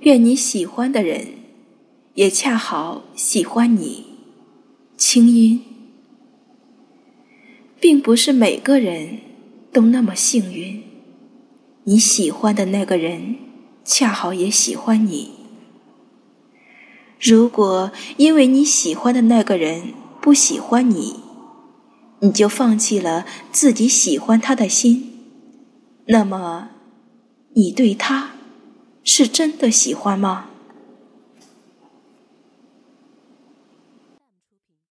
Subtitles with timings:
[0.00, 1.28] 愿你喜欢的人，
[2.14, 4.04] 也恰好喜欢你。
[4.96, 5.62] 清音，
[7.80, 9.18] 并不是每个人
[9.72, 10.82] 都那么幸运，
[11.84, 13.36] 你喜欢的那个人，
[13.84, 15.30] 恰好也喜欢你。
[17.20, 21.20] 如果因为你喜欢的那个人不喜欢你，
[22.20, 25.12] 你就放弃了自己喜欢他的心，
[26.06, 26.70] 那么，
[27.54, 28.37] 你对他。
[29.08, 30.50] 是真的喜欢吗？